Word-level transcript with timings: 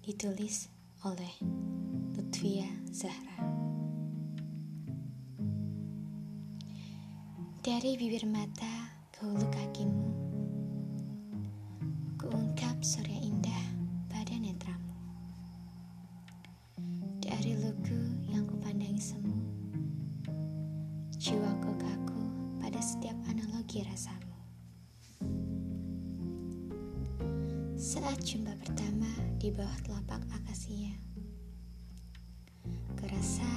Ditulis 0.00 0.72
oleh 1.04 1.28
Lutfia 2.16 2.64
Zahra. 2.88 3.36
Dari 7.60 8.00
bibir 8.00 8.24
mata 8.24 8.96
ke 9.12 9.28
hulu 9.28 9.44
kakimu 9.52 10.08
Kuungkap 12.16 12.80
surya 12.80 13.20
indah 13.28 13.64
pada 14.08 14.40
netramu. 14.40 14.96
Dari 17.20 17.60
lugu 17.60 18.24
yang 18.24 18.48
kupandangi 18.48 19.04
semu 19.04 19.36
Jiwaku 21.20 21.76
kaku 21.76 22.22
pada 22.56 22.80
setiap 22.80 23.20
analogi 23.28 23.84
rasamu 23.84 24.29
Saat 27.80 28.28
jumpa 28.28 28.52
pertama 28.60 29.08
di 29.40 29.48
bawah 29.48 29.72
telapak 29.80 30.20
akasia 30.36 30.92
Kerasa 32.92 33.48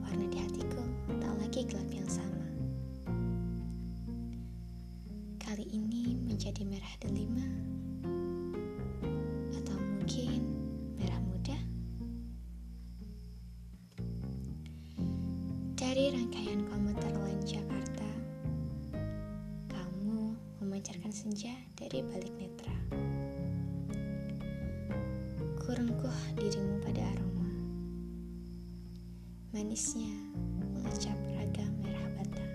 warna 0.00 0.24
di 0.32 0.40
hatiku 0.40 0.80
tak 1.20 1.36
lagi 1.36 1.60
gelap 1.68 1.84
yang 1.92 2.08
sama. 2.08 2.48
Kali 5.36 5.68
ini 5.68 6.16
menjadi 6.24 6.64
merah 6.64 6.88
delima. 7.04 7.44
Atau 9.60 9.76
mungkin 9.76 10.40
merah 10.96 11.20
muda? 11.28 11.60
Dari 15.76 16.16
rangkaian 16.16 16.64
komuter 16.72 17.12
lain 17.12 17.44
Jakarta 17.44 18.08
Kamu 19.68 20.32
memancarkan 20.64 21.12
senja 21.12 21.52
dari 21.76 22.00
balik 22.00 22.32
netra 22.40 22.72
Kurengkuh 25.66 26.38
dirimu 26.38 26.78
pada 26.78 27.02
aroma. 27.10 27.50
Manisnya 29.50 30.14
mengecap 30.78 31.18
ragam 31.34 31.74
merah 31.82 32.06
bata 32.14 32.46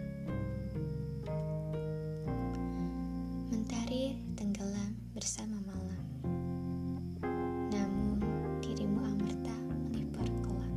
Mentari 3.51 4.15
tenggelam 4.39 4.95
bersama 5.11 5.59
malam. 5.67 6.07
Namun 7.75 8.23
dirimu 8.63 9.03
amerta 9.03 9.59
melipur 9.91 10.31
kelam 10.47 10.75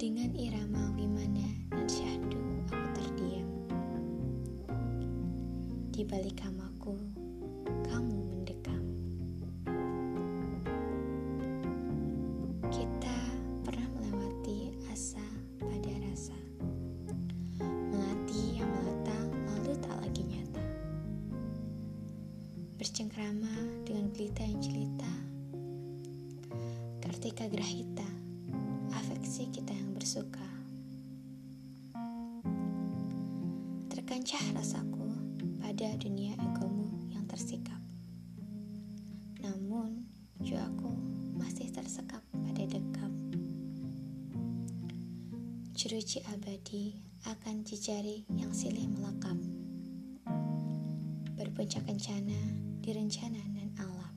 Dengan 0.00 0.32
irama 0.32 0.96
wimana 0.96 1.44
dan 1.76 1.84
syahdu 1.84 2.40
aku 2.72 2.88
terdiam. 2.96 3.48
Di 5.92 6.08
balik 6.08 6.40
kamaku 6.40 6.67
Bercengkrama 22.78 23.82
dengan 23.82 24.06
gelita 24.14 24.46
yang 24.46 24.62
jelita. 24.62 25.12
Kartika 27.02 27.50
Grahita 27.50 28.06
Afeksi 28.94 29.50
kita 29.50 29.74
yang 29.74 29.98
bersuka. 29.98 30.46
Terkancah 33.90 34.54
rasaku 34.54 35.10
pada 35.58 35.90
dunia 35.98 36.38
egomu 36.38 36.86
yang 37.10 37.26
tersikap. 37.26 37.82
Namun 39.42 40.06
jiwaku 40.38 40.94
masih 41.34 41.74
tersekap 41.74 42.22
pada 42.30 42.62
dekap 42.62 43.10
Jeruji 45.74 46.22
abadi 46.30 46.94
akan 47.26 47.66
jejari 47.66 48.22
yang 48.38 48.54
silih 48.54 48.86
melekap 48.86 49.38
Berpuncak 51.58 51.90
kencana 51.90 52.38
di 52.78 52.94
rencana 52.94 53.42
dan 53.50 53.74
alam. 53.82 54.14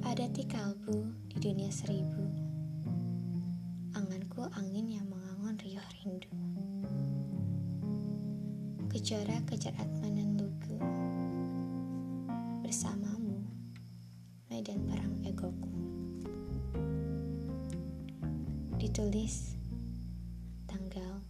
Padati 0.00 0.48
kalbu 0.48 1.28
di 1.28 1.36
dunia 1.44 1.68
seribu 1.68 2.24
Anganku 3.92 4.48
angin 4.56 4.96
yang 4.96 5.04
mengangon 5.12 5.60
riuh 5.60 5.88
rindu. 6.00 6.32
Kejora 8.88 9.44
kejar 9.44 9.76
atman 9.76 10.16
dan 10.16 10.40
lugu 10.40 10.80
Bersamamu 12.64 13.44
Medan 14.48 14.88
perang 14.88 15.20
egoku. 15.20 15.68
Ditulis 18.80 19.52
tanggal 20.64 21.20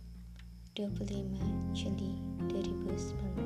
25 0.78 1.74
Juli 1.74 2.33
2019 2.64 3.43